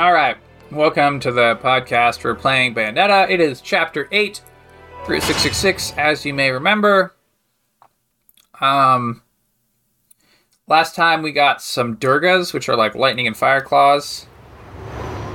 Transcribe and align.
All 0.00 0.14
right. 0.14 0.38
Welcome 0.72 1.20
to 1.20 1.30
the 1.30 1.56
podcast. 1.56 2.24
We're 2.24 2.34
playing 2.34 2.74
Bayonetta. 2.74 3.28
It 3.28 3.38
is 3.38 3.60
chapter 3.60 4.08
8 4.10 4.40
through 5.04 5.20
666, 5.20 5.92
as 5.98 6.24
you 6.24 6.32
may 6.32 6.50
remember. 6.52 7.14
Um, 8.62 9.20
last 10.66 10.94
time 10.94 11.20
we 11.20 11.32
got 11.32 11.60
some 11.60 11.98
Durgas, 11.98 12.54
which 12.54 12.66
are 12.70 12.76
like 12.76 12.94
lightning 12.94 13.26
and 13.26 13.36
fire 13.36 13.60
claws. 13.60 14.24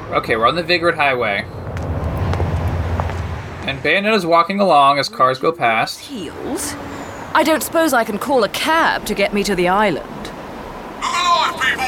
Okay, 0.09 0.35
we're 0.35 0.47
on 0.47 0.55
the 0.55 0.63
Vigrid 0.63 0.95
Highway. 0.95 1.43
And 3.67 3.77
Bayonetta's 3.83 4.25
walking 4.25 4.59
along 4.59 4.97
as 4.97 5.09
cars 5.09 5.37
go 5.37 5.51
past. 5.51 5.99
Heels? 5.99 6.73
I 7.35 7.43
don't 7.45 7.61
suppose 7.61 7.93
I 7.93 8.03
can 8.03 8.17
call 8.17 8.43
a 8.43 8.49
cab 8.49 9.05
to 9.05 9.13
get 9.13 9.31
me 9.31 9.43
to 9.43 9.53
the 9.53 9.67
island. 9.67 10.09
Look 10.09 10.33
alive, 11.03 11.53
people! 11.61 11.85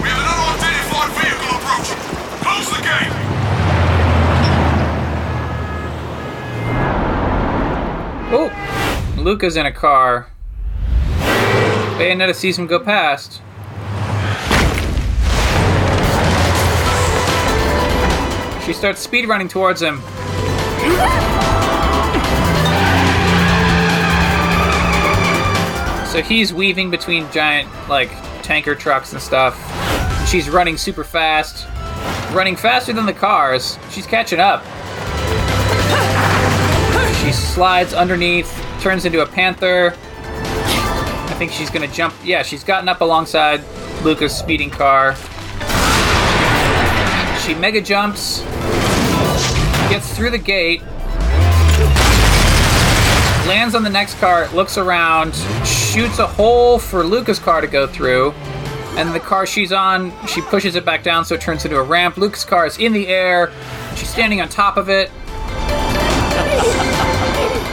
We 0.00 0.08
have 0.08 0.20
an 0.20 0.28
unidentified 0.28 1.10
vehicle 1.24 1.56
approaching! 1.56 2.19
Close 2.52 2.68
the 2.70 2.82
gate! 2.82 3.12
Oh! 8.32 9.14
Luka's 9.18 9.56
in 9.56 9.66
a 9.66 9.72
car. 9.72 10.26
Bayonetta 11.96 12.34
sees 12.34 12.58
him 12.58 12.66
go 12.66 12.80
past. 12.80 13.40
She 18.66 18.72
starts 18.72 19.00
speed 19.00 19.28
running 19.28 19.46
towards 19.46 19.80
him. 19.80 20.00
So 26.08 26.20
he's 26.20 26.52
weaving 26.52 26.90
between 26.90 27.30
giant, 27.30 27.68
like, 27.88 28.10
tanker 28.42 28.74
trucks 28.74 29.12
and 29.12 29.22
stuff. 29.22 29.56
She's 30.28 30.50
running 30.50 30.76
super 30.76 31.04
fast. 31.04 31.68
Running 32.32 32.56
faster 32.56 32.92
than 32.92 33.06
the 33.06 33.12
cars. 33.12 33.78
She's 33.90 34.06
catching 34.06 34.38
up. 34.40 34.62
She 37.16 37.32
slides 37.32 37.92
underneath, 37.92 38.50
turns 38.80 39.04
into 39.04 39.22
a 39.22 39.26
panther. 39.26 39.94
I 40.22 41.34
think 41.38 41.52
she's 41.52 41.70
gonna 41.70 41.88
jump. 41.88 42.14
Yeah, 42.24 42.42
she's 42.42 42.64
gotten 42.64 42.88
up 42.88 43.00
alongside 43.00 43.62
Luka's 44.02 44.34
speeding 44.34 44.70
car. 44.70 45.16
She 47.44 47.54
mega 47.54 47.80
jumps, 47.80 48.42
gets 49.90 50.16
through 50.16 50.30
the 50.30 50.38
gate, 50.38 50.82
lands 53.48 53.74
on 53.74 53.82
the 53.82 53.90
next 53.90 54.18
car, 54.20 54.48
looks 54.54 54.78
around, 54.78 55.34
shoots 55.66 56.20
a 56.20 56.26
hole 56.26 56.78
for 56.78 57.02
Luka's 57.02 57.38
car 57.38 57.60
to 57.60 57.66
go 57.66 57.86
through, 57.86 58.32
and 58.96 59.14
the 59.14 59.20
car 59.20 59.46
she's 59.46 59.72
on, 59.72 60.12
she 60.26 60.40
pushes 60.42 60.74
it 60.74 60.84
back 60.84 61.02
down 61.02 61.24
so 61.24 61.34
it 61.34 61.40
turns 61.40 61.64
into 61.64 61.76
a 61.76 61.82
ramp. 61.82 62.16
Luka's 62.16 62.44
car 62.44 62.66
is 62.66 62.78
in 62.78 62.92
the 62.92 63.08
air, 63.08 63.52
she's 63.96 64.08
standing 64.08 64.40
on 64.40 64.48
top 64.48 64.76
of 64.76 64.88
it. 64.88 65.10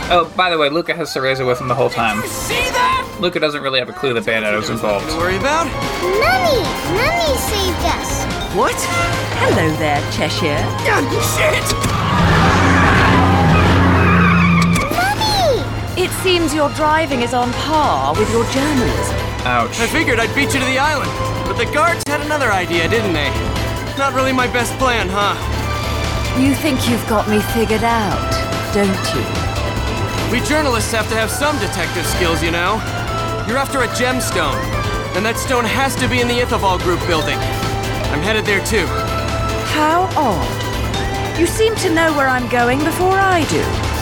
Oh, 0.09 0.31
by 0.37 0.49
the 0.49 0.57
way, 0.57 0.69
Luka 0.69 0.93
has 0.93 1.09
Cereza 1.13 1.45
with 1.45 1.59
him 1.59 1.67
the 1.67 1.75
whole 1.75 1.89
time. 1.89 2.21
See 2.27 2.53
that? 2.53 3.17
Luka 3.19 3.41
doesn't 3.41 3.61
really 3.61 3.79
have 3.79 3.89
a 3.89 3.93
clue 3.93 4.13
that 4.13 4.23
Bayonetta 4.23 4.55
was 4.55 4.69
involved. 4.69 5.09
To 5.09 5.17
worry 5.17 5.35
about? 5.35 5.65
Mummy! 6.01 6.63
Mummy 6.95 7.35
saved 7.35 7.83
us! 7.91 8.23
What? 8.55 8.75
Hello 9.43 9.69
there, 9.75 9.99
Cheshire. 10.11 10.63
Oh, 10.87 11.03
Shit! 11.35 11.67
Mummy! 14.95 16.01
It 16.01 16.11
seems 16.23 16.53
your 16.53 16.69
driving 16.69 17.21
is 17.21 17.33
on 17.33 17.51
par 17.53 18.15
with 18.15 18.31
your 18.31 18.45
journalism. 18.51 19.26
Ouch. 19.47 19.79
I 19.79 19.87
figured 19.87 20.19
I'd 20.19 20.35
beat 20.35 20.53
you 20.53 20.59
to 20.59 20.65
the 20.65 20.77
island, 20.77 21.09
but 21.47 21.55
the 21.55 21.71
guards 21.71 22.03
had 22.05 22.19
another 22.19 22.51
idea, 22.51 22.85
didn't 22.89 23.13
they? 23.13 23.29
Not 23.97 24.13
really 24.13 24.33
my 24.33 24.45
best 24.51 24.77
plan, 24.77 25.07
huh? 25.09 25.39
You 26.37 26.53
think 26.53 26.89
you've 26.89 27.07
got 27.07 27.29
me 27.29 27.39
figured 27.55 27.81
out, 27.81 28.19
don't 28.75 29.05
you? 29.15 29.23
We 30.33 30.45
journalists 30.45 30.91
have 30.91 31.07
to 31.07 31.15
have 31.15 31.31
some 31.31 31.57
detective 31.59 32.05
skills, 32.05 32.43
you 32.43 32.51
know. 32.51 32.75
You're 33.47 33.55
after 33.55 33.83
a 33.83 33.87
gemstone, 33.95 34.59
and 35.15 35.25
that 35.25 35.37
stone 35.37 35.63
has 35.63 35.95
to 35.95 36.09
be 36.09 36.19
in 36.19 36.27
the 36.27 36.39
Ithavoll 36.39 36.83
Group 36.83 36.99
building. 37.07 37.37
I'm 38.11 38.19
headed 38.19 38.43
there 38.43 38.63
too. 38.65 38.85
How 39.71 40.11
odd. 40.19 41.39
You 41.39 41.47
seem 41.47 41.73
to 41.87 41.89
know 41.95 42.11
where 42.17 42.27
I'm 42.27 42.49
going 42.49 42.83
before 42.83 43.15
I 43.15 43.47
do. 43.47 43.96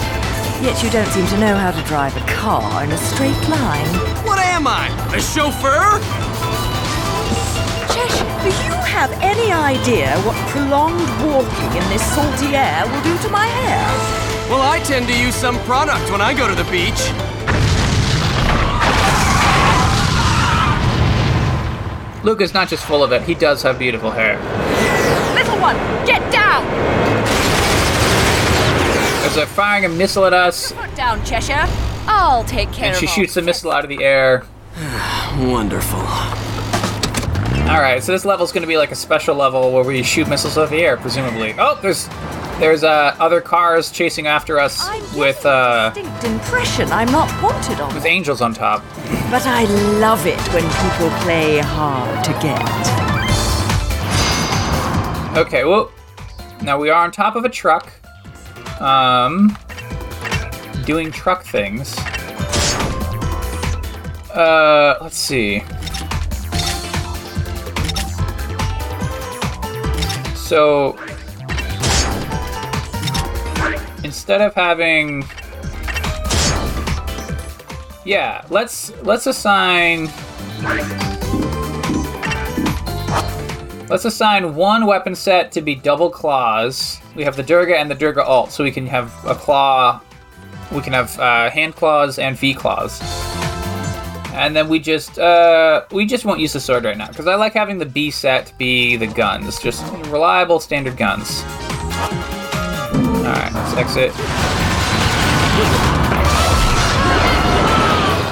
Yet 0.62 0.82
you 0.82 0.90
don't 0.90 1.08
seem 1.08 1.28
to 1.28 1.38
know 1.38 1.54
how 1.54 1.72
to 1.72 1.82
drive 1.84 2.16
a 2.16 2.26
car 2.32 2.84
in 2.84 2.92
a 2.92 2.98
straight 2.98 3.40
line. 3.50 3.86
What 4.26 4.40
am 4.40 4.66
I? 4.66 4.88
A 5.14 5.20
chauffeur? 5.20 6.00
Cheshire, 7.94 8.26
do 8.42 8.50
you 8.64 8.74
have 8.88 9.12
any 9.22 9.52
idea 9.52 10.18
what 10.22 10.36
prolonged 10.50 11.08
walking 11.24 11.82
in 11.82 11.90
this 11.90 12.02
salty 12.16 12.56
air 12.56 12.86
will 12.88 13.04
do 13.04 13.18
to 13.24 13.30
my 13.30 13.46
hair? 13.46 13.86
Well, 14.50 14.62
I 14.62 14.80
tend 14.80 15.08
to 15.08 15.20
use 15.20 15.36
some 15.36 15.60
product 15.66 16.10
when 16.10 16.22
I 16.22 16.34
go 16.34 16.48
to 16.48 16.56
the 16.56 16.64
beach. 16.72 17.12
Luka's 22.24 22.54
not 22.54 22.70
just 22.70 22.86
full 22.86 23.04
of 23.04 23.12
it, 23.12 23.22
he 23.24 23.36
does 23.36 23.62
have 23.62 23.78
beautiful 23.78 24.10
hair. 24.10 24.40
Little 25.36 25.60
one, 25.60 25.76
get 26.08 26.32
down! 26.32 27.15
As 29.36 29.40
they're 29.40 29.48
firing 29.48 29.84
a 29.84 29.90
missile 29.90 30.24
at 30.24 30.32
us, 30.32 30.72
Put 30.72 30.96
down, 30.96 31.22
Cheshire. 31.26 31.66
I'll 32.08 32.46
take 32.46 32.72
care 32.72 32.86
and 32.86 32.94
of 32.94 33.00
she 33.02 33.06
all 33.08 33.14
shoots 33.14 33.34
the 33.34 33.42
this. 33.42 33.46
missile 33.48 33.72
out 33.74 33.84
of 33.84 33.90
the 33.90 34.02
air. 34.02 34.46
Wonderful. 35.40 36.00
Alright, 37.68 38.02
so 38.02 38.14
this 38.14 38.24
level's 38.24 38.54
gonna 38.54 38.66
be 38.66 38.78
like 38.78 38.92
a 38.92 38.96
special 38.96 39.36
level 39.36 39.74
where 39.74 39.84
we 39.84 40.04
shoot 40.04 40.30
missiles 40.30 40.58
out 40.58 40.64
of 40.64 40.70
the 40.70 40.78
air, 40.82 40.96
presumably. 40.96 41.54
Oh, 41.58 41.78
there's 41.82 42.08
there's 42.62 42.86
uh, 42.86 43.14
other 43.20 43.42
cars 43.42 43.92
chasing 43.92 44.26
after 44.26 44.58
us 44.58 44.80
I'm 44.88 45.02
with 45.20 45.46
uh, 45.46 45.92
a 45.92 45.94
distinct 45.94 46.24
impression 46.24 46.90
I'm 46.94 47.12
not 47.12 47.28
wanted 47.44 47.82
on. 47.82 47.94
with 47.94 48.06
angels 48.06 48.40
on 48.40 48.54
top. 48.54 48.86
But 49.30 49.46
I 49.46 49.66
love 50.00 50.26
it 50.26 50.40
when 50.54 50.64
people 50.64 51.10
play 51.26 51.58
hard 51.58 52.24
to 52.24 52.32
get. 52.42 52.62
Okay, 55.38 55.66
well, 55.66 55.92
now 56.62 56.80
we 56.80 56.90
are 56.90 57.04
on 57.04 57.12
top 57.12 57.36
of 57.36 57.44
a 57.44 57.50
truck, 57.50 57.92
um, 58.80 59.58
doing 60.86 61.12
truck 61.12 61.44
things. 61.44 61.98
Uh, 64.34 64.98
let's 65.02 65.18
see. 65.18 65.64
So, 70.36 70.98
instead 74.04 74.42
of 74.42 74.54
having, 74.54 75.24
yeah, 78.06 78.46
let's 78.50 78.92
let's 79.04 79.26
assign 79.26 80.10
Let's 83.88 84.06
assign 84.06 84.56
one 84.56 84.88
weapon 84.88 85.14
set 85.14 85.52
to 85.52 85.62
be 85.62 85.76
double 85.76 86.10
claws. 86.10 87.00
We 87.16 87.24
have 87.24 87.38
the 87.38 87.44
Durga 87.44 87.78
and 87.78 87.90
the 87.90 87.96
Durga 87.96 88.24
alt, 88.24 88.52
so 88.52 88.64
we 88.64 88.72
can 88.72 88.86
have 88.88 89.14
a 89.26 89.36
claw. 89.36 90.02
We 90.72 90.82
can 90.82 90.92
have 90.92 91.18
uh, 91.18 91.50
hand 91.50 91.76
claws 91.76 92.20
and 92.20 92.38
V 92.38 92.54
claws. 92.54 93.02
And 94.34 94.54
then 94.54 94.68
we 94.68 94.80
just 94.80 95.18
uh, 95.18 95.86
we 95.92 96.06
just 96.06 96.26
won't 96.26 96.42
use 96.42 96.52
the 96.52 96.60
sword 96.60 96.84
right 96.84 96.98
now 96.98 97.08
because 97.08 97.26
I 97.26 97.36
like 97.36 97.54
having 97.54 97.78
the 97.78 97.86
B 97.86 98.12
set 98.12 98.52
be 98.58 98.98
the 98.98 99.08
guns, 99.08 99.58
just 99.60 99.82
reliable 100.08 100.60
standard 100.60 100.98
guns. 100.98 101.42
All 102.94 103.32
right, 103.32 103.52
let's 103.54 103.78
exit. 103.78 104.12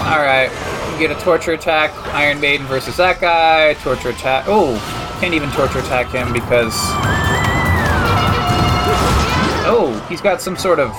All 0.05 0.19
right, 0.19 0.49
we 0.91 0.99
get 0.99 1.17
a 1.17 1.19
torture 1.23 1.53
attack. 1.53 1.91
Iron 2.13 2.41
Maiden 2.41 2.67
versus 2.67 2.97
that 2.97 3.21
guy. 3.21 3.75
Torture 3.75 4.09
attack. 4.09 4.43
Oh, 4.49 4.75
can't 5.21 5.33
even 5.33 5.49
torture 5.51 5.79
attack 5.79 6.11
him 6.11 6.33
because. 6.33 6.75
Oh, 9.65 10.05
he's 10.09 10.21
got 10.21 10.41
some 10.41 10.57
sort 10.57 10.79
of 10.79 10.93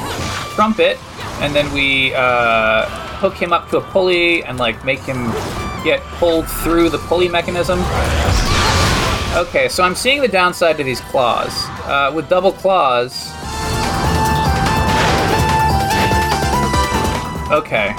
trumpet, 0.55 0.99
and 1.43 1.55
then 1.55 1.71
we 1.73 2.15
uh, 2.15 2.87
hook 3.19 3.35
him 3.35 3.53
up 3.53 3.69
to 3.71 3.79
a 3.79 3.81
pulley 3.81 4.43
and 4.45 4.59
like 4.59 4.85
make 4.85 5.01
him 5.01 5.31
get 5.85 6.01
pulled 6.19 6.49
through 6.49 6.89
the 6.89 6.99
pulley 6.99 7.29
mechanism. 7.29 7.81
Okay, 9.37 9.69
so 9.69 9.83
I'm 9.83 9.95
seeing 9.95 10.21
the 10.21 10.29
downside 10.29 10.77
to 10.79 10.85
these 10.85 11.01
claws. 11.01 11.53
Uh, 11.85 12.13
with 12.15 12.29
double 12.29 12.53
claws. 12.53 13.31
Okay. 17.51 17.95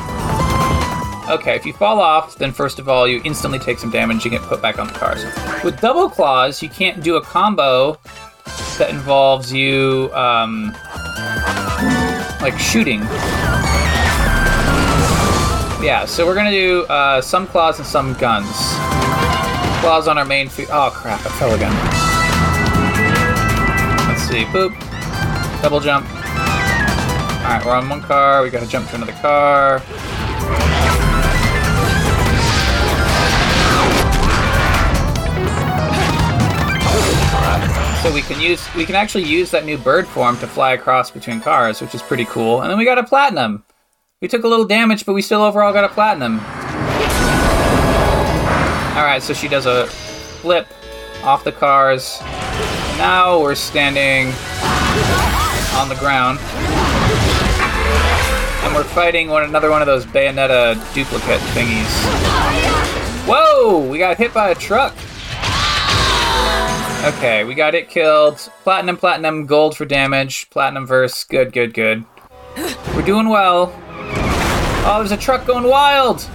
Okay, 1.29 1.55
if 1.55 1.65
you 1.65 1.73
fall 1.73 1.99
off, 1.99 2.35
then 2.35 2.51
first 2.51 2.79
of 2.79 2.87
all, 2.87 3.07
you 3.07 3.21
instantly 3.25 3.59
take 3.59 3.79
some 3.79 3.91
damage 3.91 4.25
and 4.25 4.31
get 4.31 4.41
put 4.43 4.61
back 4.61 4.79
on 4.79 4.87
the 4.87 4.93
cars. 4.93 5.23
With 5.63 5.79
double 5.81 6.09
claws, 6.09 6.61
you 6.63 6.69
can't 6.69 7.03
do 7.03 7.17
a 7.17 7.21
combo 7.21 7.99
that 8.77 8.89
involves 8.89 9.51
you, 9.51 10.11
um, 10.13 10.71
like 12.41 12.57
shooting. 12.59 13.01
Yeah, 15.83 16.05
so 16.07 16.25
we're 16.25 16.35
gonna 16.35 16.51
do 16.51 16.83
uh, 16.85 17.21
some 17.21 17.47
claws 17.47 17.77
and 17.79 17.87
some 17.87 18.13
guns. 18.15 18.47
Claws 19.81 20.07
on 20.07 20.17
our 20.17 20.25
main. 20.25 20.49
Fe- 20.49 20.67
oh 20.71 20.89
crap! 20.93 21.19
I 21.25 21.29
fell 21.37 21.53
again. 21.53 21.73
Let's 24.07 24.23
see. 24.23 24.45
Boop. 24.45 24.73
Double 25.61 25.79
jump. 25.79 26.05
Alright, 27.45 27.63
we're 27.65 27.73
on 27.73 27.87
one 27.89 28.01
car. 28.01 28.41
We 28.41 28.49
gotta 28.49 28.67
jump 28.67 28.89
to 28.89 28.95
another 28.95 29.13
car. 29.13 29.81
So 38.05 38.13
we 38.13 38.21
can 38.21 38.39
use 38.39 38.63
we 38.75 38.85
can 38.85 38.93
actually 38.93 39.23
use 39.23 39.49
that 39.49 39.65
new 39.65 39.79
bird 39.79 40.05
form 40.05 40.37
to 40.37 40.45
fly 40.45 40.73
across 40.73 41.09
between 41.09 41.41
cars, 41.41 41.81
which 41.81 41.95
is 41.95 42.03
pretty 42.03 42.25
cool. 42.25 42.61
And 42.61 42.69
then 42.69 42.77
we 42.77 42.85
got 42.85 42.99
a 42.99 43.03
platinum. 43.03 43.65
We 44.21 44.27
took 44.27 44.43
a 44.43 44.47
little 44.47 44.65
damage, 44.65 45.07
but 45.07 45.13
we 45.13 45.23
still 45.23 45.41
overall 45.41 45.73
got 45.73 45.85
a 45.85 45.89
platinum. 45.89 46.37
Alright, 48.95 49.23
so 49.23 49.33
she 49.33 49.47
does 49.47 49.65
a 49.65 49.87
flip 49.87 50.67
off 51.23 51.43
the 51.43 51.51
cars. 51.51 52.19
Now 52.99 53.41
we're 53.41 53.55
standing 53.55 54.27
on 55.73 55.89
the 55.89 55.97
ground. 55.97 56.37
And 58.61 58.75
we're 58.75 58.83
fighting 58.83 59.29
one 59.29 59.45
another 59.45 59.71
one 59.71 59.81
of 59.81 59.87
those 59.87 60.05
Bayonetta 60.05 60.75
duplicate 60.93 61.41
thingies. 61.55 61.89
Whoa! 63.27 63.79
We 63.79 63.97
got 63.97 64.17
hit 64.17 64.31
by 64.31 64.49
a 64.49 64.55
truck. 64.55 64.93
Okay, 67.05 67.43
we 67.43 67.53
got 67.53 67.75
it 67.75 67.89
killed. 67.89 68.37
Platinum, 68.63 68.97
platinum, 68.97 69.45
gold 69.45 69.77
for 69.77 69.85
damage. 69.85 70.49
Platinum 70.49 70.87
verse. 70.87 71.23
Good, 71.23 71.53
good, 71.53 71.73
good. 71.73 72.03
We're 72.95 73.03
doing 73.05 73.29
well. 73.29 73.73
Oh, 74.87 74.97
there's 74.99 75.11
a 75.11 75.17
truck 75.17 75.45
going 75.47 75.67
wild! 75.67 76.27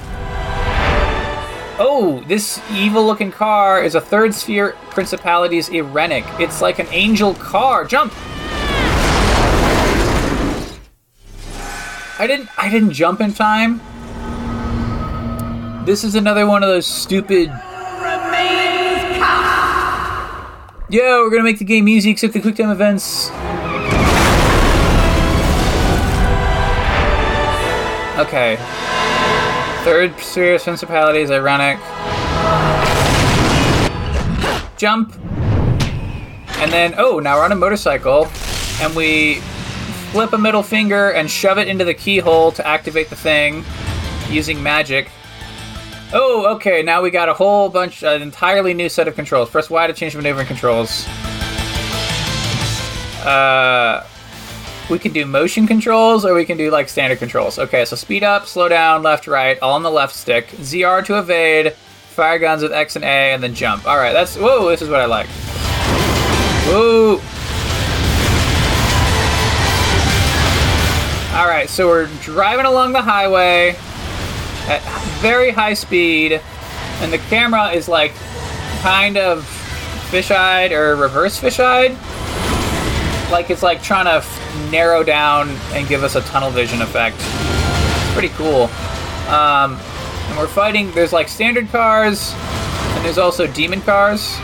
Oh, 1.79 2.23
this 2.29 2.61
evil 2.73 3.07
looking 3.07 3.33
car 3.33 3.83
is 3.83 3.95
a 3.95 4.01
third 4.01 4.35
sphere 4.35 4.77
principality's 4.91 5.69
Irenic. 5.71 6.41
It's 6.41 6.61
like 6.61 6.79
an 6.79 6.89
angel 6.91 7.35
car. 7.35 7.85
Jump! 7.85 8.13
I 12.19 12.27
didn't 12.27 12.51
I 12.59 12.69
didn't 12.69 12.93
jump 12.93 13.21
in 13.21 13.33
time. 13.33 13.81
This 15.87 16.05
is 16.05 16.17
another 16.17 16.47
one 16.47 16.63
of 16.63 16.69
those 16.69 16.87
stupid 16.87 17.51
Yo, 20.91 21.23
we're 21.23 21.31
gonna 21.31 21.45
make 21.45 21.61
the 21.61 21.65
game 21.65 21.87
easy 21.87 22.11
except 22.11 22.33
the 22.33 22.41
quick 22.41 22.57
time 22.57 22.69
events. 22.71 23.31
Okay. 28.19 28.57
Third 29.85 30.19
serious 30.19 30.65
principality 30.65 31.21
is 31.21 31.31
Irenic. 31.31 31.79
Jump. 34.77 35.15
And 36.59 36.73
then, 36.73 36.95
oh, 36.99 37.21
now 37.21 37.37
we're 37.37 37.45
on 37.45 37.53
a 37.53 37.55
motorcycle, 37.55 38.27
and 38.81 38.97
we 38.97 39.37
flip 40.11 40.33
a 40.33 40.39
middle 40.39 40.65
finger 40.65 41.13
and 41.13 41.31
shove 41.31 41.59
it 41.59 41.69
into 41.69 41.85
the 41.85 41.95
keyhole 41.95 42.51
to 42.51 42.67
activate 42.67 43.11
the 43.11 43.17
thing 43.17 43.65
using 44.29 44.61
magic. 44.61 45.09
Oh, 46.13 46.55
okay, 46.57 46.83
now 46.83 47.03
we 47.03 47.11
got 47.11 47.29
a 47.29 47.35
whole 47.35 47.69
bunch, 47.69 48.03
an 48.03 48.21
entirely 48.21 48.75
new 48.75 48.89
set 48.89 49.07
of 49.07 49.15
controls. 49.15 49.49
Press 49.49 49.71
Y 49.71 49.87
to 49.87 49.93
change 49.93 50.17
maneuvering 50.17 50.49
controls. 50.49 51.07
Uh, 53.25 54.05
we 54.91 54.99
can 54.99 55.13
do 55.13 55.25
motion 55.25 55.69
controls 55.69 56.25
or 56.25 56.35
we 56.35 56.45
can 56.45 56.57
do 56.57 56.69
like 56.73 56.89
standard 56.89 57.21
controls. 57.21 57.61
Okay, 57.61 57.85
so 57.85 57.95
speed 57.95 58.25
up, 58.25 58.47
slow 58.47 58.69
down, 58.69 59.05
left, 59.05 59.29
right, 59.29 59.57
all 59.61 59.75
on 59.75 59.85
the 59.85 59.91
left 59.91 60.17
stick. 60.17 60.49
ZR 60.49 61.05
to 61.07 61.17
evade, 61.21 61.75
fire 61.75 62.41
guns 62.41 62.63
with 62.63 62.73
X 62.73 62.97
and 62.97 63.05
A, 63.05 63.33
and 63.33 63.41
then 63.41 63.55
jump. 63.55 63.87
All 63.87 63.97
right, 63.97 64.13
that's 64.13 64.37
whoa. 64.37 64.69
This 64.69 64.83
is 64.83 64.89
what 64.89 65.01
I 65.01 65.05
like. 65.05 65.29
Whoa. 66.67 67.21
All 71.39 71.47
right, 71.47 71.69
so 71.69 71.87
we're 71.87 72.09
driving 72.23 72.67
along 72.67 72.95
the 72.95 73.03
highway 73.03 73.77
at 74.71 74.81
very 75.21 75.51
high 75.51 75.75
speed, 75.75 76.41
and 77.01 77.13
the 77.13 77.19
camera 77.19 77.71
is 77.71 77.89
like 77.89 78.15
kind 78.81 79.17
of 79.17 79.45
fisheyed 80.11 80.71
or 80.71 80.97
reverse 80.97 81.41
fisheyed. 81.41 81.91
Like 83.31 83.51
it's 83.51 83.63
like 83.63 83.83
trying 83.83 84.07
to 84.07 84.15
f- 84.15 84.71
narrow 84.71 85.03
down 85.03 85.51
and 85.73 85.87
give 85.89 86.03
us 86.05 86.15
a 86.15 86.21
tunnel 86.23 86.51
vision 86.51 86.83
effect. 86.83 87.17
It's 87.19 88.13
pretty 88.13 88.31
cool. 88.31 88.65
Um, 89.29 89.79
and 90.29 90.39
we're 90.39 90.47
fighting. 90.47 90.91
There's 90.93 91.13
like 91.13 91.29
standard 91.29 91.69
cars, 91.69 92.33
and 92.35 93.05
there's 93.05 93.19
also 93.19 93.47
demon 93.47 93.81
cars. 93.83 94.37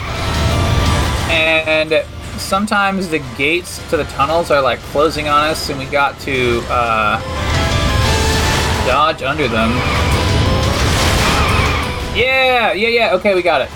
And 1.29 2.05
sometimes 2.39 3.09
the 3.09 3.19
gates 3.37 3.79
to 3.91 3.97
the 3.97 4.05
tunnels 4.05 4.51
are 4.51 4.63
like 4.63 4.79
closing 4.81 5.29
on 5.29 5.45
us, 5.45 5.71
and 5.71 5.79
we 5.79 5.87
got 5.87 6.19
to 6.21 6.63
uh, 6.69 7.21
dodge 9.07 9.23
under 9.23 9.47
them. 9.47 9.71
Yeah, 12.17 12.73
yeah, 12.73 12.89
yeah. 12.89 13.15
Okay, 13.15 13.37
we 13.37 13.43
got 13.43 13.61
it. 13.61 13.69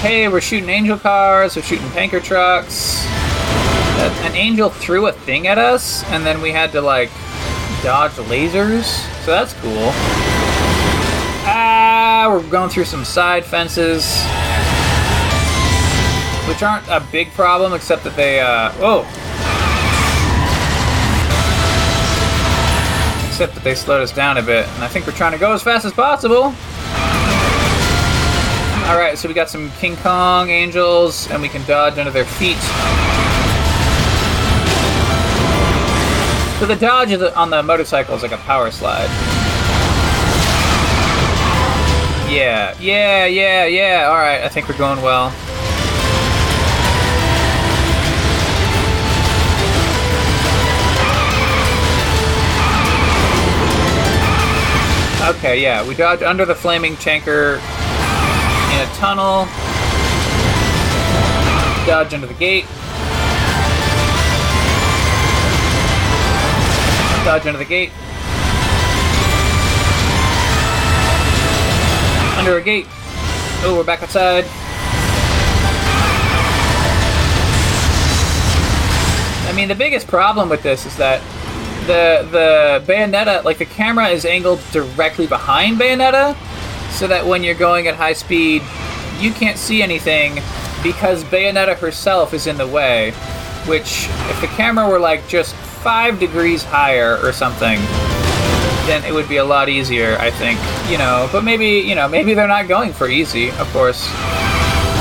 Hey, 0.00 0.28
we're 0.28 0.40
shooting 0.40 0.70
angel 0.70 0.96
cars, 0.96 1.54
we're 1.54 1.60
shooting 1.60 1.90
tanker 1.90 2.20
trucks. 2.20 3.04
An 4.24 4.34
angel 4.34 4.70
threw 4.70 5.08
a 5.08 5.12
thing 5.12 5.48
at 5.48 5.58
us, 5.58 6.02
and 6.04 6.24
then 6.24 6.40
we 6.40 6.50
had 6.50 6.72
to, 6.72 6.80
like, 6.80 7.10
dodge 7.82 8.12
lasers. 8.12 8.84
So 9.24 9.32
that's 9.32 9.52
cool. 9.54 9.90
Ah, 11.44 12.28
we're 12.30 12.48
going 12.48 12.70
through 12.70 12.84
some 12.84 13.04
side 13.04 13.44
fences. 13.44 14.24
Which 16.48 16.62
aren't 16.62 16.88
a 16.88 17.06
big 17.12 17.30
problem, 17.32 17.72
except 17.72 18.02
that 18.04 18.16
they, 18.16 18.40
uh, 18.40 18.72
whoa. 18.72 19.00
Except 23.28 23.54
that 23.54 23.62
they 23.62 23.76
slowed 23.76 24.02
us 24.02 24.10
down 24.10 24.38
a 24.38 24.42
bit, 24.42 24.66
and 24.66 24.82
I 24.82 24.88
think 24.88 25.06
we're 25.06 25.12
trying 25.12 25.32
to 25.32 25.38
go 25.38 25.52
as 25.52 25.62
fast 25.62 25.84
as 25.84 25.92
possible. 25.92 26.52
Alright, 28.88 29.18
so 29.18 29.28
we 29.28 29.34
got 29.34 29.50
some 29.50 29.70
King 29.72 29.96
Kong 29.98 30.48
angels, 30.48 31.30
and 31.30 31.40
we 31.40 31.48
can 31.48 31.62
dodge 31.64 31.98
under 31.98 32.10
their 32.10 32.24
feet. 32.24 32.56
So 36.58 36.66
the 36.66 36.74
dodge 36.74 37.12
on 37.36 37.50
the 37.50 37.62
motorcycle 37.62 38.16
is 38.16 38.22
like 38.22 38.32
a 38.32 38.38
power 38.38 38.72
slide. 38.72 39.10
Yeah, 42.28 42.74
yeah, 42.80 43.26
yeah, 43.26 43.66
yeah. 43.66 44.08
Alright, 44.08 44.42
I 44.42 44.48
think 44.48 44.68
we're 44.68 44.78
going 44.78 45.02
well. 45.02 45.32
Okay, 55.28 55.60
yeah, 55.60 55.86
we 55.86 55.94
dodge 55.94 56.22
under 56.22 56.46
the 56.46 56.54
flaming 56.54 56.96
tanker 56.96 57.56
in 57.56 58.80
a 58.80 58.88
tunnel. 58.94 59.44
Dodge 61.86 62.14
under 62.14 62.26
the 62.26 62.32
gate. 62.32 62.64
Dodge 67.26 67.46
under 67.46 67.58
the 67.58 67.66
gate. 67.66 67.90
Under 72.38 72.56
a 72.56 72.62
gate. 72.62 72.86
Oh, 73.64 73.74
we're 73.76 73.84
back 73.84 74.02
outside. 74.02 74.46
I 79.46 79.52
mean, 79.54 79.68
the 79.68 79.74
biggest 79.74 80.06
problem 80.06 80.48
with 80.48 80.62
this 80.62 80.86
is 80.86 80.96
that 80.96 81.20
the 81.88 82.28
the 82.30 82.84
Bayonetta, 82.86 83.42
like 83.42 83.58
the 83.58 83.64
camera 83.64 84.08
is 84.08 84.24
angled 84.24 84.60
directly 84.70 85.26
behind 85.26 85.78
Bayonetta, 85.80 86.36
so 86.92 87.08
that 87.08 87.26
when 87.26 87.42
you're 87.42 87.54
going 87.56 87.88
at 87.88 87.96
high 87.96 88.12
speed, 88.12 88.62
you 89.18 89.32
can't 89.32 89.58
see 89.58 89.82
anything 89.82 90.40
because 90.82 91.24
Bayonetta 91.24 91.76
herself 91.76 92.32
is 92.32 92.46
in 92.46 92.56
the 92.56 92.66
way. 92.68 93.10
Which, 93.66 94.06
if 94.30 94.40
the 94.40 94.46
camera 94.46 94.88
were 94.88 95.00
like 95.00 95.26
just 95.26 95.54
five 95.54 96.20
degrees 96.20 96.62
higher 96.62 97.18
or 97.22 97.32
something, 97.32 97.78
then 98.86 99.04
it 99.04 99.12
would 99.12 99.28
be 99.28 99.38
a 99.38 99.44
lot 99.44 99.68
easier, 99.68 100.16
I 100.20 100.30
think. 100.30 100.60
You 100.90 100.98
know, 100.98 101.28
but 101.32 101.42
maybe 101.42 101.80
you 101.80 101.94
know 101.94 102.06
maybe 102.06 102.34
they're 102.34 102.46
not 102.46 102.68
going 102.68 102.92
for 102.92 103.08
easy. 103.08 103.50
Of 103.52 103.68
course, 103.72 104.06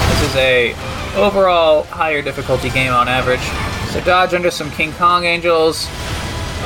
this 0.10 0.30
is 0.30 0.36
a 0.38 0.74
overall 1.16 1.84
higher 1.84 2.22
difficulty 2.22 2.70
game 2.70 2.94
on 2.94 3.08
average. 3.08 3.44
So 3.92 4.02
dodge 4.02 4.34
under 4.34 4.52
some 4.52 4.72
King 4.72 4.94
Kong 4.94 5.26
angels. 5.26 5.88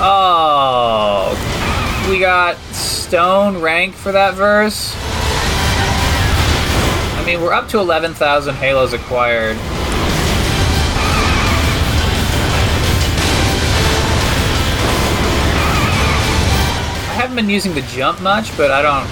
Oh, 0.04 1.38
we 2.10 2.20
got 2.20 2.58
stone 2.74 3.62
rank 3.62 3.94
for 3.94 4.12
that 4.12 4.34
verse. 4.34 4.96
I 7.16 7.24
mean, 7.24 7.40
we're 7.40 7.54
up 7.54 7.68
to 7.68 7.78
11,000 7.78 8.56
halos 8.56 8.94
acquired. 8.94 9.58
I 17.06 17.14
have 17.14 17.22
haven't 17.22 17.36
been 17.36 17.48
using 17.48 17.76
the 17.76 17.84
jump 17.84 18.22
much, 18.22 18.58
but 18.58 18.72
I 18.72 18.82
don't. 18.82 19.06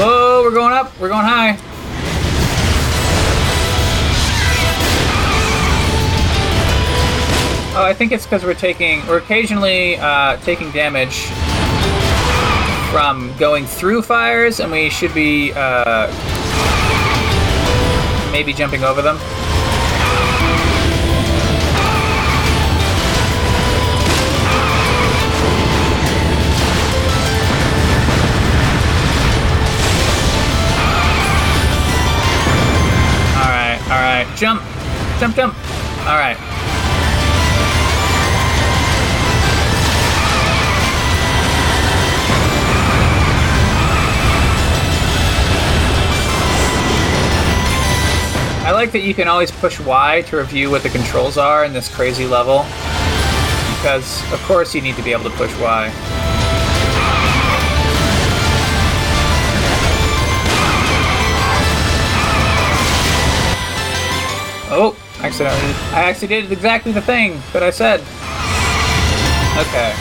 Whoa, 0.00 0.40
we're 0.42 0.50
going 0.50 0.72
up. 0.72 0.98
We're 0.98 1.10
going 1.10 1.26
high. 1.26 1.58
Oh, 7.74 7.82
I 7.82 7.94
think 7.94 8.12
it's 8.12 8.26
because 8.26 8.44
we're 8.44 8.52
taking, 8.52 9.00
we're 9.06 9.16
occasionally 9.16 9.96
uh, 9.96 10.36
taking 10.42 10.70
damage 10.72 11.24
from 12.92 13.34
going 13.38 13.64
through 13.64 14.02
fires, 14.02 14.60
and 14.60 14.70
we 14.70 14.90
should 14.90 15.14
be 15.14 15.52
uh, 15.56 16.06
maybe 18.30 18.52
jumping 18.52 18.84
over 18.84 19.00
them. 19.00 19.16
All 33.34 33.48
right, 33.48 33.80
all 33.84 33.88
right, 33.88 34.36
jump, 34.36 34.62
jump, 35.18 35.34
jump. 35.34 35.54
All 36.06 36.18
right. 36.18 36.51
Like 48.82 48.90
that 48.90 49.02
you 49.02 49.14
can 49.14 49.28
always 49.28 49.52
push 49.52 49.78
Y 49.78 50.22
to 50.22 50.36
review 50.36 50.68
what 50.68 50.82
the 50.82 50.88
controls 50.88 51.38
are 51.38 51.64
in 51.64 51.72
this 51.72 51.88
crazy 51.94 52.26
level. 52.26 52.64
Because, 53.76 54.20
of 54.32 54.42
course, 54.42 54.74
you 54.74 54.80
need 54.80 54.96
to 54.96 55.02
be 55.04 55.12
able 55.12 55.22
to 55.22 55.30
push 55.36 55.56
Y. 55.60 55.88
Oh, 64.74 64.96
accidentally. 65.20 65.74
I 65.92 66.02
actually 66.02 66.26
did 66.26 66.50
exactly 66.50 66.90
the 66.90 67.02
thing 67.02 67.40
that 67.52 67.62
I 67.62 67.70
said. 67.70 68.00
Okay. 69.60 69.94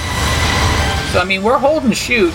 So, 1.13 1.19
I 1.19 1.25
mean, 1.27 1.43
we're 1.43 1.59
holding 1.59 1.91
shoot. 1.91 2.33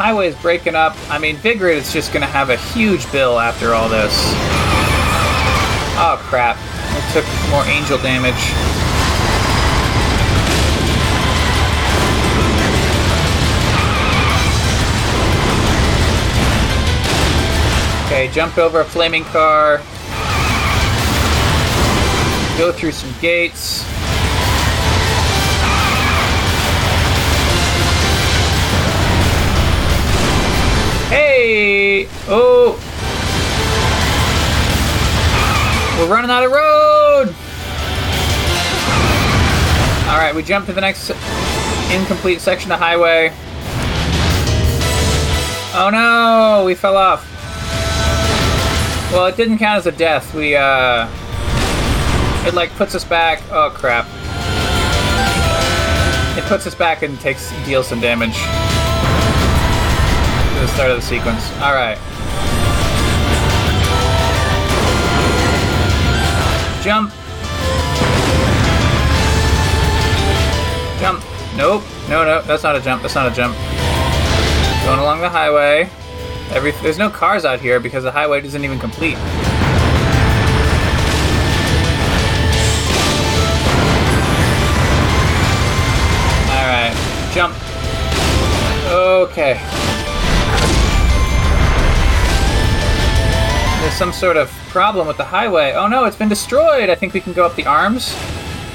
And 0.00 0.08
the, 0.08 0.12
the 0.12 0.14
highway 0.14 0.28
is 0.28 0.36
breaking 0.42 0.74
up. 0.74 0.96
I 1.10 1.18
mean, 1.18 1.36
Big 1.42 1.58
Vigrid 1.58 1.76
is 1.76 1.92
just 1.92 2.12
going 2.12 2.22
to 2.22 2.26
have 2.26 2.50
a 2.50 2.56
huge 2.56 3.10
bill 3.12 3.38
after 3.38 3.74
all 3.74 3.88
this. 3.88 4.12
Oh, 5.96 6.16
crap. 6.22 6.56
I 6.58 7.00
took 7.12 7.24
more 7.50 7.64
angel 7.64 7.98
damage. 7.98 8.34
Okay, 18.06 18.28
jump 18.32 18.58
over 18.58 18.80
a 18.80 18.84
flaming 18.84 19.24
car. 19.24 19.78
Go 22.58 22.72
through 22.72 22.92
some 22.92 23.14
gates. 23.20 23.89
Oh! 32.28 32.76
We're 35.98 36.12
running 36.12 36.30
out 36.30 36.42
of 36.42 36.50
road! 36.50 37.34
Alright, 40.10 40.34
we 40.34 40.42
jump 40.42 40.66
to 40.66 40.72
the 40.72 40.80
next 40.80 41.10
incomplete 41.92 42.40
section 42.40 42.72
of 42.72 42.80
highway. 42.80 43.30
Oh 45.72 45.90
no! 45.92 46.64
We 46.64 46.74
fell 46.74 46.96
off. 46.96 47.24
Well, 49.12 49.26
it 49.26 49.36
didn't 49.36 49.58
count 49.58 49.78
as 49.78 49.86
a 49.86 49.92
death. 49.92 50.34
We, 50.34 50.56
uh. 50.56 51.08
It, 52.46 52.54
like, 52.54 52.70
puts 52.72 52.94
us 52.94 53.04
back. 53.04 53.42
Oh, 53.50 53.70
crap. 53.72 54.06
It 56.36 56.44
puts 56.48 56.66
us 56.66 56.74
back 56.74 57.02
and 57.02 57.20
takes 57.20 57.52
deals 57.66 57.86
some 57.86 58.00
damage 58.00 58.36
the 60.60 60.68
start 60.68 60.90
of 60.90 60.96
the 60.96 61.02
sequence. 61.02 61.50
All 61.62 61.72
right. 61.72 61.96
Jump. 66.82 67.10
Jump. 71.00 71.24
Nope. 71.56 71.82
No, 72.10 72.24
no, 72.26 72.42
that's 72.42 72.62
not 72.62 72.76
a 72.76 72.80
jump. 72.80 73.00
That's 73.00 73.14
not 73.14 73.32
a 73.32 73.34
jump. 73.34 73.56
Going 74.84 74.98
along 74.98 75.22
the 75.22 75.30
highway. 75.30 75.88
Every 76.50 76.72
there's 76.82 76.98
no 76.98 77.08
cars 77.08 77.46
out 77.46 77.60
here 77.60 77.80
because 77.80 78.04
the 78.04 78.12
highway 78.12 78.44
isn't 78.44 78.62
even 78.62 78.78
complete. 78.78 79.16
All 86.48 86.66
right. 86.68 86.92
Jump. 87.32 87.54
Okay. 88.92 89.79
Some 94.00 94.12
sort 94.14 94.38
of 94.38 94.48
problem 94.70 95.06
with 95.06 95.18
the 95.18 95.24
highway. 95.24 95.74
Oh 95.74 95.86
no, 95.86 96.06
it's 96.06 96.16
been 96.16 96.30
destroyed. 96.30 96.88
I 96.88 96.94
think 96.94 97.12
we 97.12 97.20
can 97.20 97.34
go 97.34 97.44
up 97.44 97.54
the 97.54 97.66
arms. 97.66 98.16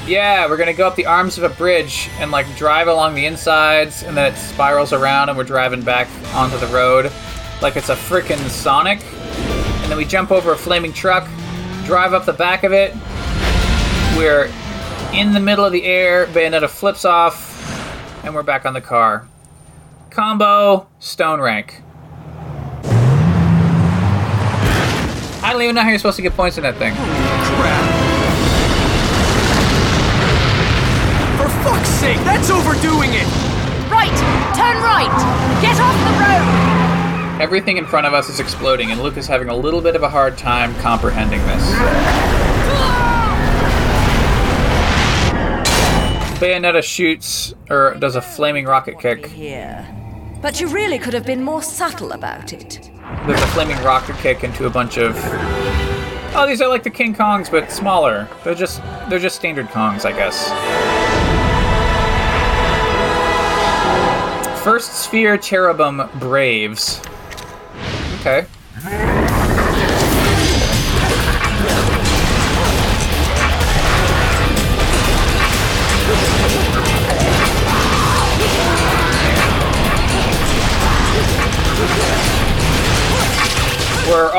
Yeah, 0.06 0.48
we're 0.48 0.56
gonna 0.56 0.72
go 0.72 0.86
up 0.86 0.94
the 0.94 1.06
arms 1.06 1.36
of 1.36 1.42
a 1.42 1.48
bridge 1.48 2.08
and 2.20 2.30
like 2.30 2.46
drive 2.54 2.86
along 2.86 3.16
the 3.16 3.26
insides, 3.26 4.04
and 4.04 4.16
then 4.16 4.32
it 4.32 4.36
spirals 4.36 4.92
around, 4.92 5.28
and 5.28 5.36
we're 5.36 5.42
driving 5.42 5.82
back 5.82 6.06
onto 6.32 6.56
the 6.58 6.68
road 6.68 7.10
like 7.60 7.74
it's 7.74 7.88
a 7.88 7.96
frickin' 7.96 8.38
Sonic. 8.48 9.02
And 9.82 9.90
then 9.90 9.98
we 9.98 10.04
jump 10.04 10.30
over 10.30 10.52
a 10.52 10.56
flaming 10.56 10.92
truck, 10.92 11.28
drive 11.86 12.14
up 12.14 12.24
the 12.24 12.32
back 12.32 12.62
of 12.62 12.72
it. 12.72 12.94
We're 14.16 14.48
in 15.12 15.32
the 15.32 15.40
middle 15.40 15.64
of 15.64 15.72
the 15.72 15.82
air. 15.82 16.26
Bayonetta 16.28 16.70
flips 16.70 17.04
off, 17.04 18.24
and 18.24 18.32
we're 18.32 18.44
back 18.44 18.64
on 18.64 18.74
the 18.74 18.80
car. 18.80 19.26
Combo 20.08 20.86
stone 21.00 21.40
rank. 21.40 21.82
Don't 25.56 25.62
even 25.62 25.74
know 25.74 25.80
how 25.80 25.88
you're 25.88 25.98
supposed 25.98 26.16
to 26.16 26.22
get 26.22 26.34
points 26.34 26.58
in 26.58 26.64
that 26.64 26.76
thing. 26.76 26.92
Crap. 26.92 27.84
For 31.40 31.48
fuck's 31.64 31.88
sake, 31.88 32.18
that's 32.18 32.50
overdoing 32.50 33.14
it! 33.14 33.24
Right! 33.90 34.12
Turn 34.52 34.76
right! 34.84 35.08
Get 35.62 35.80
off 35.80 35.96
the 36.04 36.12
road! 36.20 37.40
Everything 37.40 37.78
in 37.78 37.86
front 37.86 38.06
of 38.06 38.12
us 38.12 38.28
is 38.28 38.38
exploding, 38.38 38.90
and 38.90 39.00
Luke 39.00 39.16
is 39.16 39.26
having 39.26 39.48
a 39.48 39.56
little 39.56 39.80
bit 39.80 39.96
of 39.96 40.02
a 40.02 40.10
hard 40.10 40.36
time 40.36 40.74
comprehending 40.76 41.40
this. 41.46 41.62
Bayonetta 46.38 46.82
shoots, 46.82 47.54
or 47.70 47.94
does 47.94 48.14
a 48.14 48.20
flaming 48.20 48.66
rocket 48.66 49.00
kick. 49.00 49.24
Here. 49.28 49.86
But 50.42 50.60
you 50.60 50.68
really 50.68 50.98
could 50.98 51.14
have 51.14 51.24
been 51.24 51.42
more 51.42 51.62
subtle 51.62 52.12
about 52.12 52.52
it. 52.52 52.90
There's 53.26 53.40
a 53.42 53.46
flaming 53.48 53.76
rocket 53.82 54.16
kick 54.16 54.44
into 54.44 54.66
a 54.66 54.70
bunch 54.70 54.98
of. 54.98 55.16
Oh, 56.34 56.44
these 56.46 56.60
are 56.60 56.68
like 56.68 56.82
the 56.82 56.90
King 56.90 57.14
Kongs, 57.14 57.50
but 57.50 57.70
smaller. 57.72 58.28
They're 58.44 58.54
just 58.54 58.82
they're 59.08 59.18
just 59.18 59.36
standard 59.36 59.66
Kongs, 59.66 60.04
I 60.04 60.12
guess. 60.12 60.48
First 64.62 64.94
Sphere 64.94 65.38
Cherubim 65.38 66.08
Braves. 66.18 67.00
Okay. 68.20 68.46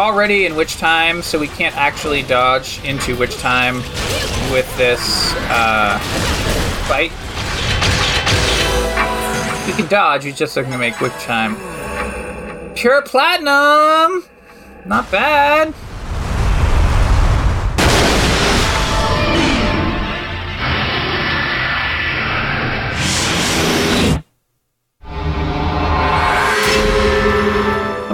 Already 0.08 0.46
in 0.46 0.56
Witch 0.56 0.78
Time, 0.78 1.22
so 1.22 1.38
we 1.38 1.50
can't 1.50 1.76
actually 1.76 2.24
dodge 2.24 2.82
into 2.86 3.14
Witch 3.18 3.36
Time 3.40 3.80
with 4.54 4.66
this 4.78 5.34
uh, 5.50 6.00
fight. 6.88 7.12
You 9.68 9.74
can 9.74 9.86
dodge, 9.90 10.24
you 10.24 10.32
just 10.32 10.58
are 10.58 10.64
gonna 10.64 10.78
make 10.78 11.02
Witch 11.02 11.12
Time. 11.24 11.58
Pure 12.74 13.02
Platinum! 13.02 14.24
Not 14.86 15.12
bad. 15.12 15.74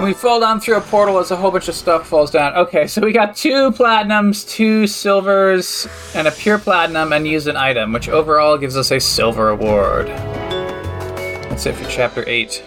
We 0.04 0.12
fall 0.12 0.38
down 0.38 0.60
through 0.60 0.76
a 0.76 0.80
portal 0.82 1.18
as 1.18 1.30
a 1.30 1.36
whole 1.36 1.50
bunch 1.50 1.66
of 1.68 1.74
stuff 1.74 2.06
falls 2.06 2.30
down. 2.30 2.54
Okay, 2.54 2.86
so 2.86 3.00
we 3.00 3.10
got 3.10 3.34
two 3.34 3.70
platinums, 3.72 4.46
two 4.46 4.86
silvers, 4.86 5.88
and 6.14 6.28
a 6.28 6.30
pure 6.30 6.58
platinum, 6.58 7.12
and 7.12 7.26
use 7.26 7.46
an 7.46 7.56
item, 7.56 7.92
which 7.92 8.10
overall 8.10 8.58
gives 8.58 8.76
us 8.76 8.90
a 8.90 9.00
silver 9.00 9.48
award. 9.48 10.08
That's 10.08 11.64
it 11.64 11.74
for 11.74 11.88
chapter 11.88 12.22
8. 12.26 12.62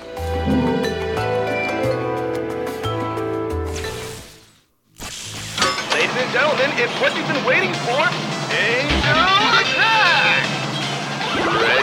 Ladies 5.93 6.15
and 6.17 6.31
gentlemen, 6.33 6.71
it's 6.73 6.99
what 6.99 7.15
you've 7.15 7.27
been 7.27 7.45
waiting 7.45 7.73
for. 7.85 8.09
Angel 8.51 9.13
attack! 9.61 10.43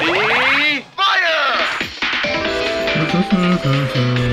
Ready, 0.02 0.84
fire! 4.04 4.20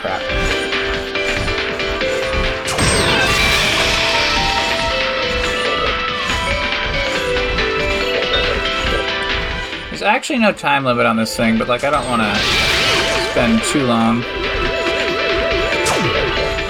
crap. 0.00 0.20
There's 9.90 10.02
actually 10.02 10.38
no 10.38 10.52
time 10.52 10.84
limit 10.84 11.04
on 11.04 11.16
this 11.16 11.36
thing, 11.36 11.58
but 11.58 11.68
like 11.68 11.84
I 11.84 11.90
don't 11.90 12.08
want 12.08 12.22
to 12.22 12.34
spend 13.30 13.62
too 13.64 13.86
long. 13.86 14.24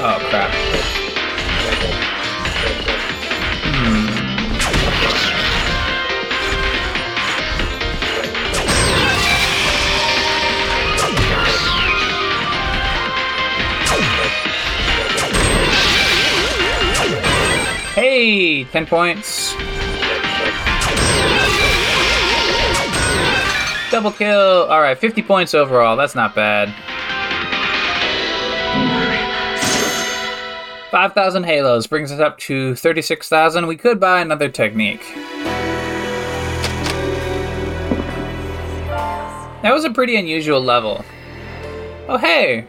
Oh 0.02 0.18
crap. 0.30 0.69
Hey, 18.20 18.64
10 18.64 18.84
points. 18.84 19.54
Double 23.90 24.10
kill. 24.10 24.66
All 24.68 24.82
right, 24.82 24.98
50 24.98 25.22
points 25.22 25.54
overall. 25.54 25.96
That's 25.96 26.14
not 26.14 26.34
bad. 26.34 26.68
5,000 30.90 31.44
halos 31.44 31.86
brings 31.86 32.12
us 32.12 32.20
up 32.20 32.36
to 32.40 32.74
36,000. 32.74 33.66
We 33.66 33.78
could 33.78 33.98
buy 33.98 34.20
another 34.20 34.50
technique. 34.50 35.00
That 39.62 39.72
was 39.72 39.84
a 39.84 39.90
pretty 39.90 40.16
unusual 40.16 40.60
level. 40.60 41.06
Oh, 42.06 42.18
hey. 42.18 42.66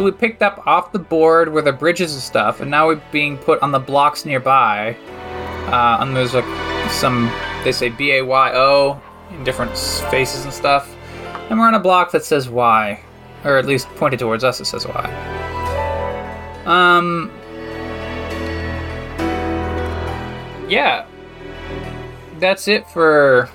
So 0.00 0.04
we 0.04 0.12
picked 0.12 0.40
up 0.40 0.66
off 0.66 0.92
the 0.92 0.98
board 0.98 1.52
where 1.52 1.60
the 1.60 1.74
bridges 1.74 2.14
and 2.14 2.22
stuff, 2.22 2.62
and 2.62 2.70
now 2.70 2.86
we're 2.86 3.02
being 3.12 3.36
put 3.36 3.60
on 3.60 3.70
the 3.70 3.78
blocks 3.78 4.24
nearby. 4.24 4.96
Uh, 5.66 5.98
and 6.00 6.16
there's 6.16 6.32
like 6.32 6.90
some, 6.90 7.30
they 7.64 7.70
say 7.70 7.90
B 7.90 8.12
A 8.12 8.22
Y 8.24 8.52
O 8.54 8.98
in 9.30 9.44
different 9.44 9.72
faces 10.10 10.44
and 10.44 10.54
stuff. 10.54 10.90
And 11.50 11.58
we're 11.58 11.66
on 11.66 11.74
a 11.74 11.78
block 11.78 12.12
that 12.12 12.24
says 12.24 12.48
Y, 12.48 12.98
or 13.44 13.58
at 13.58 13.66
least 13.66 13.88
pointed 13.96 14.20
towards 14.20 14.42
us, 14.42 14.58
it 14.58 14.64
says 14.64 14.86
Y. 14.86 16.62
Um. 16.64 17.30
Yeah. 20.66 21.04
That's 22.38 22.68
it 22.68 22.88
for. 22.88 23.50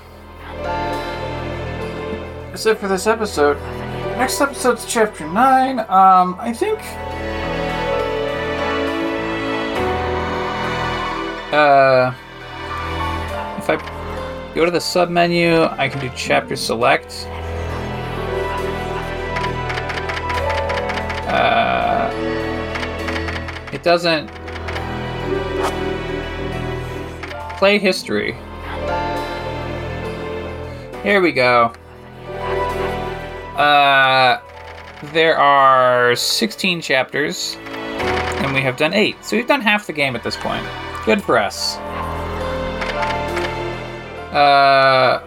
That's 2.51 2.67
it 2.67 2.77
for 2.77 2.87
this 2.87 3.07
episode. 3.07 3.57
Next 4.17 4.39
episode's 4.39 4.85
chapter 4.85 5.27
9. 5.27 5.79
Um, 5.79 6.37
I 6.39 6.53
think. 6.53 6.79
Uh. 11.53 12.13
If 13.57 13.69
I 13.69 14.53
go 14.55 14.63
to 14.63 14.71
the 14.71 14.79
sub 14.79 15.09
menu, 15.09 15.63
I 15.63 15.89
can 15.89 15.99
do 15.99 16.09
chapter 16.15 16.55
select. 16.55 17.27
Uh. 21.27 22.09
It 23.73 23.83
doesn't. 23.83 24.27
Play 27.57 27.79
history. 27.79 28.37
Here 31.03 31.21
we 31.21 31.33
go. 31.33 31.73
Uh, 33.55 34.41
there 35.13 35.37
are 35.37 36.15
16 36.15 36.81
chapters, 36.81 37.55
and 37.65 38.53
we 38.53 38.61
have 38.61 38.75
done 38.75 38.93
8. 38.93 39.23
So 39.23 39.37
we've 39.37 39.47
done 39.47 39.61
half 39.61 39.87
the 39.87 39.93
game 39.93 40.15
at 40.15 40.23
this 40.23 40.35
point. 40.35 40.65
Good 41.05 41.23
for 41.23 41.37
us. 41.37 41.77
Uh, 44.35 45.25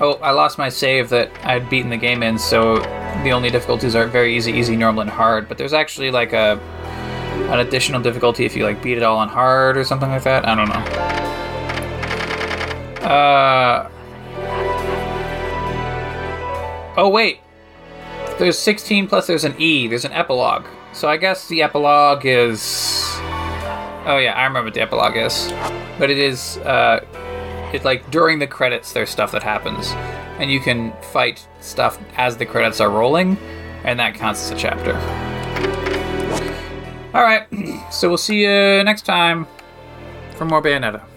oh, 0.00 0.18
I 0.22 0.32
lost 0.32 0.58
my 0.58 0.68
save 0.68 1.08
that 1.08 1.30
I'd 1.42 1.70
beaten 1.70 1.88
the 1.88 1.96
game 1.96 2.22
in, 2.22 2.38
so 2.38 2.80
the 3.22 3.32
only 3.32 3.48
difficulties 3.48 3.94
are 3.94 4.06
very 4.06 4.36
easy, 4.36 4.52
easy, 4.52 4.76
normal, 4.76 5.00
and 5.00 5.10
hard. 5.10 5.48
But 5.48 5.56
there's 5.56 5.72
actually 5.72 6.10
like 6.10 6.34
a 6.34 6.60
an 7.50 7.60
additional 7.60 8.00
difficulty 8.00 8.44
if 8.44 8.54
you 8.54 8.64
like 8.64 8.82
beat 8.82 8.96
it 8.96 9.02
all 9.02 9.16
on 9.16 9.28
hard 9.28 9.78
or 9.78 9.84
something 9.84 10.10
like 10.10 10.24
that. 10.24 10.46
I 10.46 10.54
don't 10.54 10.68
know. 10.68 10.74
Uh. 13.08 13.90
Oh 16.96 17.08
wait. 17.08 17.40
There's 18.38 18.58
16 18.58 19.06
plus 19.06 19.26
there's 19.26 19.44
an 19.44 19.54
E. 19.58 19.86
There's 19.86 20.04
an 20.04 20.12
epilogue. 20.12 20.66
So 20.92 21.08
I 21.08 21.16
guess 21.16 21.48
the 21.48 21.62
epilogue 21.62 22.24
is. 22.24 23.02
Oh 24.06 24.18
yeah, 24.20 24.32
I 24.34 24.44
remember 24.44 24.66
what 24.66 24.74
the 24.74 24.80
epilogue 24.80 25.16
is. 25.16 25.52
But 25.98 26.10
it 26.10 26.18
is. 26.18 26.56
Uh, 26.58 27.04
it 27.72 27.84
like 27.84 28.10
during 28.10 28.38
the 28.38 28.46
credits 28.46 28.92
there's 28.92 29.10
stuff 29.10 29.32
that 29.32 29.42
happens, 29.42 29.90
and 30.40 30.50
you 30.50 30.58
can 30.58 30.92
fight 31.12 31.46
stuff 31.60 31.98
as 32.16 32.36
the 32.36 32.46
credits 32.46 32.80
are 32.80 32.90
rolling, 32.90 33.36
and 33.84 33.98
that 34.00 34.14
counts 34.14 34.42
as 34.44 34.50
a 34.50 34.56
chapter. 34.56 34.94
All 37.14 37.22
right, 37.22 37.46
so 37.92 38.08
we'll 38.08 38.18
see 38.18 38.40
you 38.42 38.82
next 38.82 39.02
time 39.02 39.46
for 40.36 40.44
more 40.44 40.62
Bayonetta. 40.62 41.09